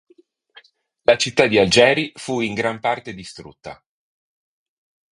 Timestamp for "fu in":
2.15-2.55